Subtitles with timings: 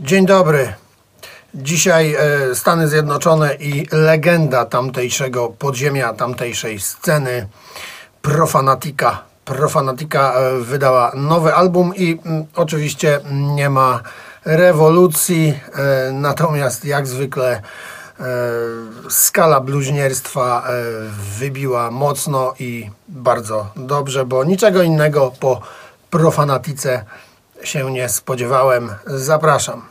[0.00, 0.72] Dzień dobry.
[1.54, 7.48] Dzisiaj e, Stany Zjednoczone i legenda tamtejszego podziemia, tamtejszej sceny
[8.22, 9.22] Profanatica.
[9.44, 14.00] Profanatica e, wydała nowy album i mm, oczywiście nie ma
[14.44, 17.62] rewolucji, e, natomiast jak zwykle
[19.10, 20.64] skala bluźnierstwa
[21.38, 25.60] wybiła mocno i bardzo dobrze, bo niczego innego po
[26.10, 27.04] Profanatice
[27.62, 28.90] się nie spodziewałem.
[29.06, 29.82] Zapraszam.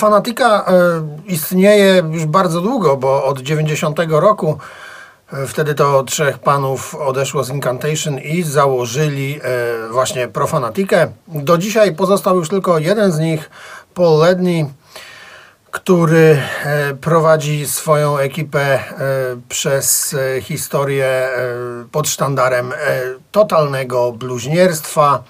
[0.00, 0.72] Profanatika e,
[1.26, 4.58] istnieje już bardzo długo, bo od 90 roku
[5.32, 11.12] e, wtedy to trzech panów odeszło z Incantation i założyli e, właśnie Profanatikę.
[11.28, 13.50] Do dzisiaj pozostał już tylko jeden z nich,
[13.94, 14.66] Paul Ledney,
[15.70, 16.42] który
[17.00, 18.78] prowadzi swoją ekipę
[19.48, 21.28] przez historię
[21.92, 22.72] pod sztandarem
[23.32, 25.22] totalnego bluźnierstwa.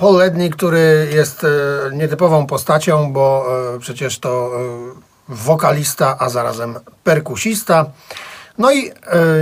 [0.00, 1.48] Paul Ledney, który jest e,
[1.96, 7.86] nietypową postacią, bo e, przecież to e, wokalista, a zarazem perkusista.
[8.58, 8.90] No i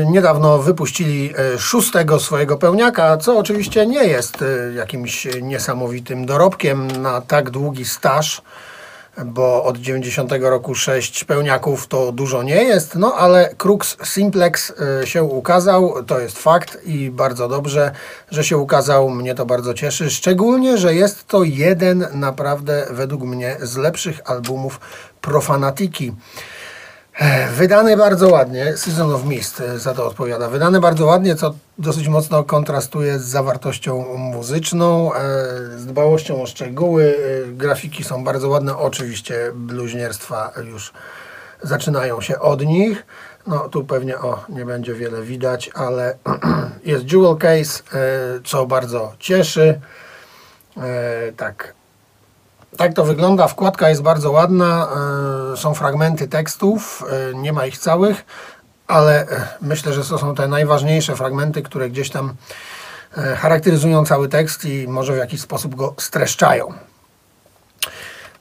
[0.07, 4.45] niedawno wypuścili szóstego swojego pełniaka, co oczywiście nie jest
[4.77, 8.43] jakimś niesamowitym dorobkiem na tak długi staż,
[9.25, 15.07] bo od 90 roku sześć pełniaków to dużo nie jest, no ale Crux Simplex e,
[15.07, 17.91] się ukazał, to jest fakt i bardzo dobrze,
[18.31, 23.57] że się ukazał, mnie to bardzo cieszy, szczególnie, że jest to jeden naprawdę według mnie
[23.63, 24.81] z lepszych albumów
[25.21, 26.13] Profanatiki.
[27.19, 30.49] E, Wydany bardzo ładnie, Season of Mist e, za to odpowiada.
[30.49, 35.19] Wydany bardzo ładnie, co dosyć mocno kontrastuje z zawartością muzyczną, e,
[35.79, 37.17] z dbałością o szczegóły.
[37.45, 40.93] e, Grafiki są bardzo ładne, oczywiście bluźnierstwa już
[41.63, 43.07] zaczynają się od nich.
[43.47, 46.17] No tu pewnie o nie będzie wiele widać, ale
[46.85, 47.83] jest jewel case,
[48.45, 49.81] co bardzo cieszy.
[51.37, 51.75] Tak,
[52.77, 53.49] tak to wygląda.
[53.49, 54.89] Wkładka jest bardzo ładna.
[55.53, 58.25] e, Są fragmenty tekstów, e, nie ma ich całych,
[58.87, 62.35] ale e, myślę, że to są te najważniejsze fragmenty, które gdzieś tam
[63.37, 66.73] charakteryzują cały tekst i może w jakiś sposób go streszczają.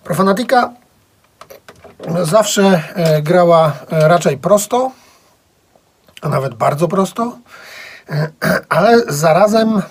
[0.04, 0.74] Profanatika
[2.24, 2.84] zawsze
[3.22, 4.92] grała raczej prosto,
[6.22, 7.38] a nawet bardzo prosto,
[8.70, 9.82] ale zarazem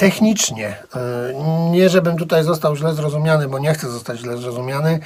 [0.00, 5.00] technicznie, e, nie żebym tutaj został źle zrozumiany, bo nie chcę zostać źle zrozumiany,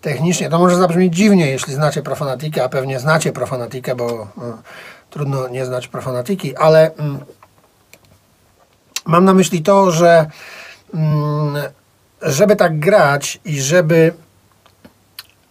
[0.00, 4.26] technicznie, to może zabrzmieć dziwnie, jeśli znacie profanatikę, a pewnie znacie profanatikę, bo e,
[5.10, 7.20] trudno nie znać profanatiki, ale mm,
[9.04, 10.26] mam na myśli to, że
[10.94, 11.56] mm,
[12.22, 14.12] żeby tak grać i żeby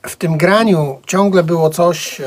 [0.08, 2.26] w tym graniu ciągle było coś, e,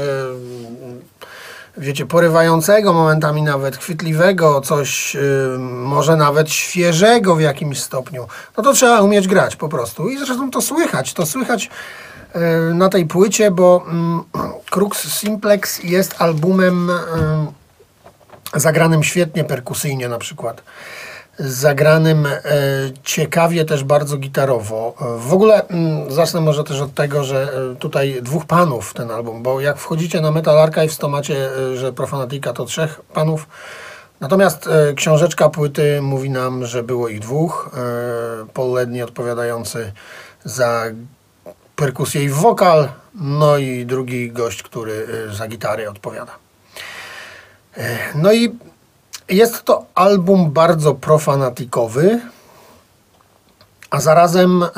[1.78, 5.20] wiecie, porywającego, momentami nawet chwytliwego, coś e,
[5.58, 8.26] może nawet świeżego w jakimś stopniu,
[8.56, 10.08] no to trzeba umieć grać po prostu.
[10.08, 11.70] I zresztą to słychać, to słychać
[12.32, 12.40] e,
[12.74, 14.22] na tej płycie, bo mm,
[14.72, 16.90] Crux Simplex jest albumem
[18.54, 20.62] zagranym świetnie perkusyjnie na przykład.
[21.38, 22.40] Zagranym e,
[23.02, 24.94] ciekawie też bardzo gitarowo.
[25.18, 29.42] W ogóle mm, zacznę może też od tego, że e, tutaj dwóch panów ten album,
[29.42, 33.48] bo jak wchodzicie na Metal Archives, to macie, e, że Profanatica to trzech panów.
[34.20, 37.70] Natomiast książeczka płyty mówi nam, że było ich dwóch.
[38.54, 39.92] Paul odpowiadający
[40.44, 40.84] za
[41.76, 46.32] perkusję i wokal, no i drugi gość, który za gitary odpowiada.
[48.14, 48.58] No i
[49.28, 52.20] jest to album bardzo profanatikowy,
[53.90, 54.68] a zarazem e,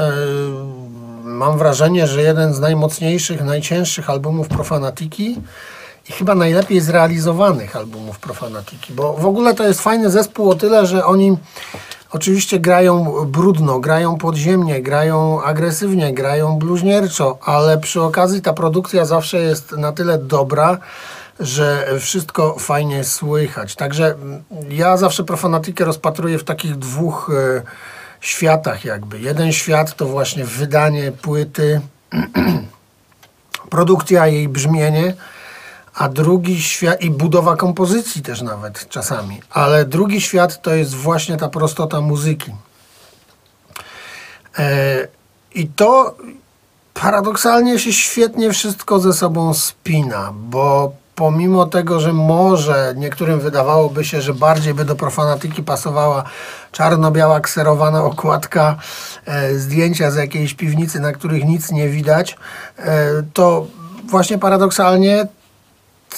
[1.24, 5.40] mam wrażenie, że jeden z najmocniejszych, najcięższych albumów profanatiki
[6.08, 10.86] i chyba najlepiej zrealizowanych albumów profanatiki, bo w ogóle to jest fajny zespół o tyle,
[10.86, 11.36] że oni
[12.10, 19.38] oczywiście grają brudno, grają podziemnie, grają agresywnie, grają bluźnierczo, ale przy okazji ta produkcja zawsze
[19.38, 20.78] jest na tyle dobra,
[21.40, 23.74] że wszystko fajnie słychać.
[23.74, 27.62] Także mm, ja zawsze profanatikę rozpatruję w takich dwóch e,
[28.20, 29.20] światach jakby.
[29.20, 31.80] Jeden świat to właśnie wydanie płyty,
[33.70, 35.14] produkcja, jej brzmienie,
[35.94, 39.40] a drugi świat i budowa kompozycji też nawet czasami.
[39.50, 42.52] Ale drugi świat to jest właśnie ta prostota muzyki.
[44.58, 45.08] E,
[45.54, 46.16] I to
[46.94, 54.20] paradoksalnie się świetnie wszystko ze sobą spina, bo pomimo tego, że może niektórym wydawałoby się,
[54.20, 56.24] że bardziej by do profanatyki pasowała
[56.72, 58.76] czarno-biała kserowana okładka,
[59.26, 62.36] e, zdjęcia z jakiejś piwnicy, na których nic nie widać,
[62.78, 63.66] e, to
[64.04, 65.26] właśnie paradoksalnie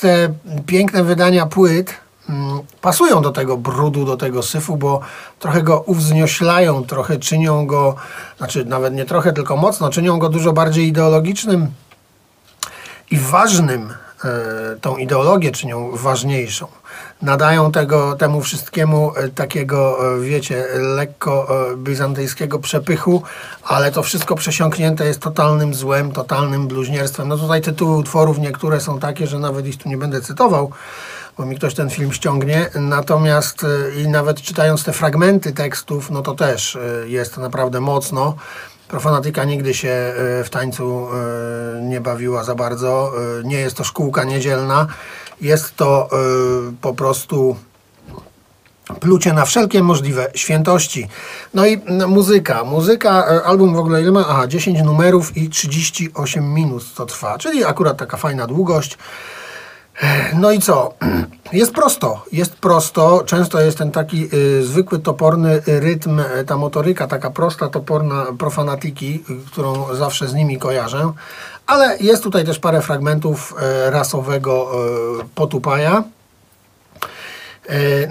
[0.00, 0.28] te
[0.66, 1.94] piękne wydania płyt
[2.28, 5.00] mm, pasują do tego brudu, do tego syfu, bo
[5.38, 7.94] trochę go uwznioślają, trochę czynią go,
[8.38, 11.66] znaczy nawet nie trochę, tylko mocno, czynią go dużo bardziej ideologicznym
[13.10, 13.92] i ważnym
[14.80, 16.66] tą ideologię czynią ważniejszą.
[17.22, 23.22] Nadają tego, temu wszystkiemu e, takiego, e, wiecie, lekko bizantyjskiego przepychu,
[23.64, 27.28] ale to wszystko przesiąknięte jest totalnym złem, totalnym bluźnierstwem.
[27.28, 30.70] No tutaj tytuły utworów niektóre są takie, że nawet ich tu nie będę cytował,
[31.38, 32.70] bo mi ktoś ten film ściągnie.
[32.74, 33.66] Natomiast
[34.04, 38.36] i nawet czytając te fragmenty tekstów, no to też jest naprawdę mocno.
[38.90, 43.12] Profanatyka nigdy się e, w tańcu e, nie bawiła za bardzo.
[43.40, 44.86] E, nie jest to szkółka niedzielna.
[45.40, 46.08] Jest to
[46.80, 47.56] po prostu
[49.00, 51.08] plucie na wszelkie możliwe świętości.
[51.54, 52.64] No i muzyka.
[52.64, 54.24] Muzyka, album w ogóle ile ma?
[54.28, 58.98] Aha, 10 numerów i 38 minut to trwa, czyli akurat taka fajna długość.
[60.34, 60.94] No i co?
[61.52, 63.22] Jest prosto, jest prosto.
[63.26, 69.24] Często jest ten taki y, zwykły, toporny rytm, y, ta motoryka taka prosta, toporna profanatyki,
[69.30, 71.12] y, którą zawsze z nimi kojarzę.
[71.66, 73.54] Ale jest tutaj też parę fragmentów
[73.86, 74.70] y, rasowego
[75.20, 76.04] y, potupaja.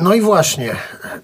[0.01, 0.75] No i właśnie,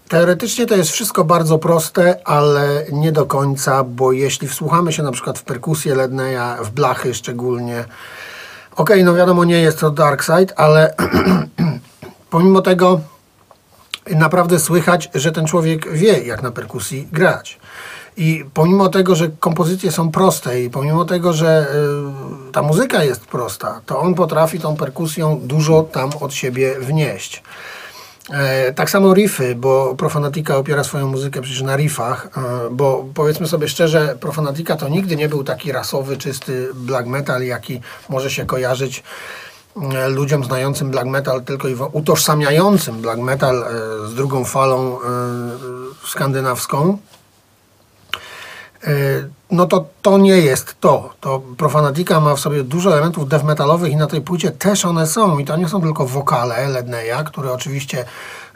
[0.10, 5.12] teoretycznie to jest wszystko bardzo proste, ale nie do końca, bo jeśli wsłuchamy się na
[5.12, 7.86] przykład w perkusję Ledneya, w blachy szczególnie,
[8.76, 10.96] Okej, okay, no wiadomo, nie jest to Dark Side, ale
[12.30, 13.02] pomimo tego
[14.16, 17.60] naprawdę słychać, że ten człowiek wie, jak na perkusji grać.
[18.18, 21.68] I pomimo tego, że kompozycje są proste i pomimo tego, że
[22.50, 27.44] y, ta muzyka jest prosta, to on potrafi tą perkusją dużo tam od siebie wnieść.
[28.34, 33.48] E, tak samo riffy, bo Profanatica opiera swoją muzykę przecież na riffach, e, bo powiedzmy
[33.48, 38.46] sobie szczerze, Profanatica to nigdy nie był taki rasowy, czysty black metal, jaki może się
[38.46, 39.04] kojarzyć
[39.94, 43.66] e, ludziom znającym black metal tylko i utożsamiającym black metal
[44.08, 45.00] z drugą falą
[46.06, 46.98] skandynawską
[49.52, 51.14] no to to nie jest to.
[51.22, 55.08] To Profanatica ma w sobie dużo elementów death metalowych i na tej płycie też one
[55.08, 55.40] są.
[55.40, 58.06] I to nie są tylko wokale Ledneya, który oczywiście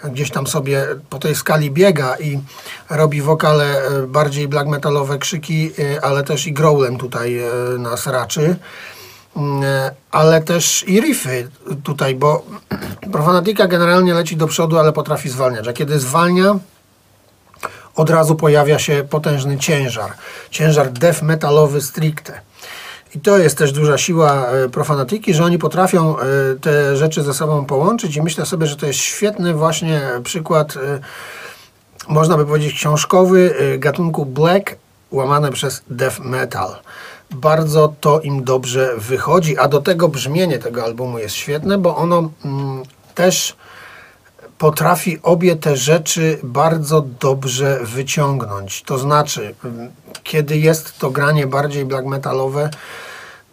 [0.04, 2.40] gdzieś tam sobie po tej skali biega i
[2.90, 7.50] robi wokale e, bardziej black metalowe krzyki, e, ale też i growlem tutaj e,
[7.80, 8.56] nas raczy.
[9.38, 9.64] Mm,
[10.12, 11.48] ale też i riffy
[11.84, 12.44] tutaj, bo
[13.12, 15.68] Profanatica generalnie leci do przodu, ale potrafi zwalniać.
[15.68, 16.60] A kiedy zwalnia,
[18.00, 20.12] od razu pojawia się potężny ciężar.
[20.52, 22.42] Ciężar death metalowy stricte.
[23.16, 26.24] I to jest też duża siła e, profanatyki, że oni potrafią e,
[26.62, 31.00] te rzeczy ze sobą połączyć i myślę sobie, że to jest świetny właśnie przykład, e,
[32.08, 34.76] można by powiedzieć książkowy, gatunku black
[35.12, 36.76] łamane przez death metal.
[37.32, 42.30] Bardzo to im dobrze wychodzi, a do tego brzmienie tego albumu jest świetne, bo ono
[42.46, 42.84] mm,
[43.16, 43.56] też
[44.60, 48.84] potrafi obie te rzeczy bardzo dobrze wyciągnąć.
[48.84, 49.56] To znaczy,
[50.24, 52.70] kiedy jest to granie bardziej black metalowe,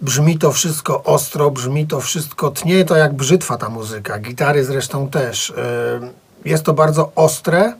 [0.01, 5.09] brzmi to wszystko ostro, brzmi to wszystko, tnie to jak brzytwa ta muzyka, gitary zresztą
[5.09, 5.51] też.
[5.51, 6.11] E,
[6.45, 7.75] jest to bardzo ostre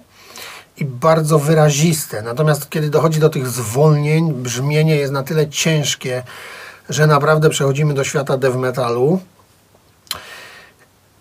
[0.77, 2.23] i bardzo wyraziste.
[2.23, 6.23] Natomiast kiedy dochodzi do tych zwolnień, brzmienie jest na tyle ciężkie,
[6.89, 9.21] że naprawdę przechodzimy do świata death metalu.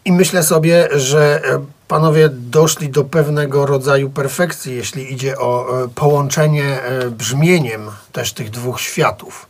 [0.05, 5.87] I myślę sobie, że e, panowie doszli do pewnego rodzaju perfekcji, jeśli idzie o e,
[5.87, 7.81] połączenie e, brzmieniem
[8.11, 9.47] też tych dwóch światów,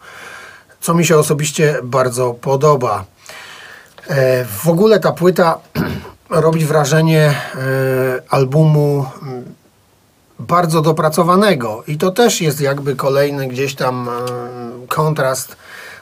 [0.82, 3.06] co mi się osobiście bardzo podoba.
[4.64, 5.60] W ogóle ta płyta
[6.30, 7.36] robi wrażenie
[8.30, 9.06] albumu
[10.40, 14.10] bardzo dopracowanego i to też jest jakby kolejny gdzieś tam
[14.88, 15.58] kontrast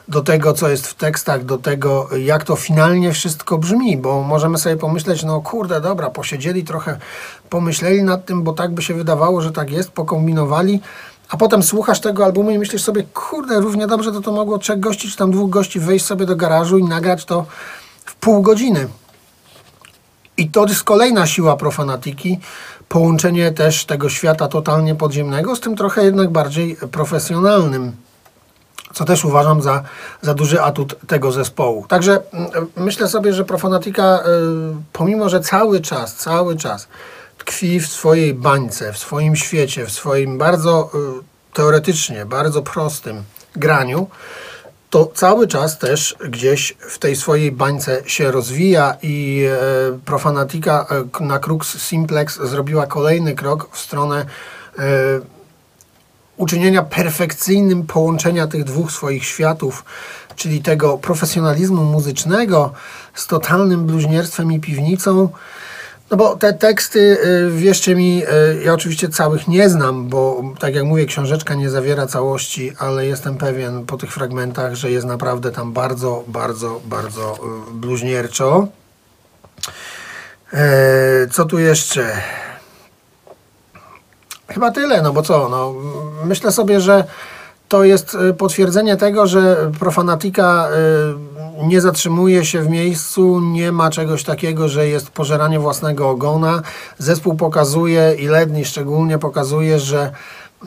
[0.08, 4.58] do tego, co jest w tekstach, do tego, jak to finalnie wszystko brzmi, bo możemy
[4.58, 6.98] sobie pomyśleć, no kurde, dobra, posiedzieli trochę,
[7.50, 10.80] pomyśleli nad tym, bo tak by się wydawało, że tak jest, pokombinowali,
[11.28, 14.80] a potem słuchasz tego albumu i myślisz sobie, kurde, równie dobrze to to mogło trzech
[14.80, 17.46] gości, czy tam dwóch gości wejść sobie do garażu i nagrać to
[18.04, 18.88] w pół godziny.
[20.36, 22.38] I to jest kolejna siła profanatyki,
[22.88, 27.92] połączenie też tego świata totalnie podziemnego z tym trochę jednak bardziej profesjonalnym
[28.94, 29.82] co też uważam za,
[30.22, 31.84] za duży atut tego zespołu.
[31.88, 34.22] Także mm, myślę sobie, że Profanatica, y,
[34.92, 36.88] pomimo że cały czas, cały czas
[37.38, 43.22] tkwi w swojej bańce, w swoim świecie, w swoim bardzo y, teoretycznie, bardzo prostym
[43.56, 44.06] graniu,
[44.90, 49.46] to cały czas też gdzieś w tej swojej bańce się rozwija i
[50.04, 54.26] Profanatica e, k- na Crux Simplex zrobiła kolejny krok w stronę
[56.36, 59.84] uczynienia perfekcyjnym połączenia tych dwóch swoich światów,
[60.36, 62.72] czyli tego profesjonalizmu muzycznego
[63.14, 65.28] z totalnym bluźnierstwem i piwnicą.
[66.10, 70.74] No bo te teksty, y, wierzcie mi, y, ja oczywiście całych nie znam, bo tak
[70.74, 75.50] jak mówię, książeczka nie zawiera całości, ale jestem pewien po tych fragmentach, że jest naprawdę
[75.50, 78.68] tam bardzo, bardzo, bardzo y, bluźnierczo.
[80.52, 82.22] E, Co tu jeszcze?
[84.48, 85.74] Chyba tyle, no bo co, no,
[86.24, 87.04] myślę sobie, że
[87.68, 90.68] to jest y, potwierdzenie tego, że profanatika
[91.62, 96.62] y, nie zatrzymuje się w miejscu, nie ma czegoś takiego, że jest pożeranie własnego ogona.
[96.98, 100.12] Zespół pokazuje i Ledni szczególnie pokazuje, że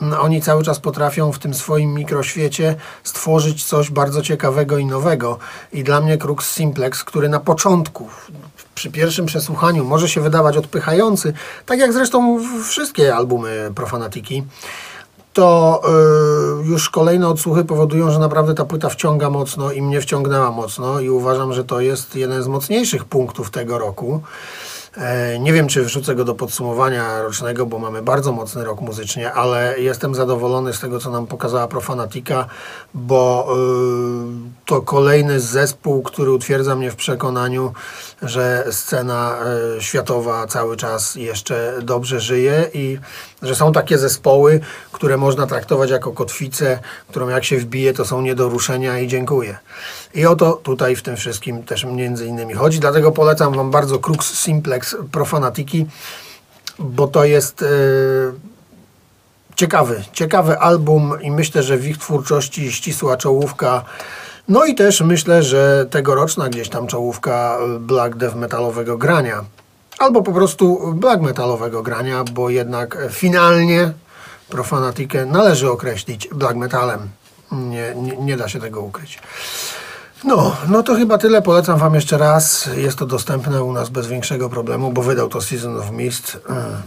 [0.02, 2.74] mm, oni cały czas potrafią w tym swoim mikroświecie
[3.04, 5.38] stworzyć coś bardzo ciekawego i nowego.
[5.72, 8.08] I dla mnie Crux Simplex, który na początku,
[8.74, 11.32] przy pierwszym przesłuchaniu może się wydawać odpychający,
[11.66, 14.44] tak jak zresztą wszystkie albumy Profanatiki,
[15.32, 15.80] to
[16.62, 21.00] y, już kolejne odsłuchy powodują, że naprawdę ta płyta wciąga mocno i mnie wciągnęła mocno
[21.00, 24.22] i uważam, że to jest jeden z mocniejszych punktów tego roku.
[24.96, 29.32] E, Nie wiem, czy wrzucę go do podsumowania rocznego, bo mamy bardzo mocny rok muzycznie,
[29.32, 32.46] ale jestem zadowolony z tego, co nam pokazała Profanatica,
[32.94, 37.72] bo y, to kolejny zespół, który utwierdza mnie w przekonaniu,
[38.22, 39.38] że scena
[39.78, 42.98] y, światowa cały czas jeszcze dobrze żyje i
[43.42, 44.60] że są takie zespoły,
[44.92, 46.78] które można traktować jako kotwicę,
[47.08, 49.58] którą jak się wbije, to są nie do ruszenia i dziękuję.
[50.14, 53.98] I o to tutaj w tym wszystkim też między innymi chodzi, dlatego polecam Wam bardzo
[53.98, 55.86] Crux Simplex Profanatiki,
[56.78, 57.66] bo to jest e,
[59.56, 63.84] ciekawy, ciekawy album i myślę, że w ich twórczości ścisła czołówka.
[64.48, 69.44] No i też myślę, że tegoroczna gdzieś tam czołówka black death metalowego grania.
[69.98, 73.92] Albo po prostu black metalowego grania, bo jednak finalnie
[74.48, 77.08] Profanatikę należy określić black metalem.
[77.52, 79.18] Nie, nie, nie da się tego ukryć.
[80.24, 81.42] No, no to chyba tyle.
[81.42, 82.68] Polecam Wam jeszcze raz.
[82.76, 86.38] Jest to dostępne u nas bez większego problemu, bo wydał to Season of Mist.
[86.48, 86.82] Mm.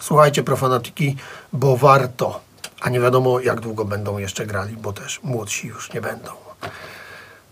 [0.00, 1.16] Słuchajcie Profanatiki,
[1.52, 2.40] bo warto.
[2.80, 6.30] A nie wiadomo, jak długo będą jeszcze grali, bo też młodsi już nie będą.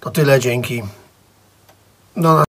[0.01, 0.83] To tyle, dzięki.
[2.17, 2.45] Do